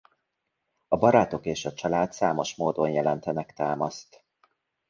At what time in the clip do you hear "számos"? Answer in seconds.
2.13-2.55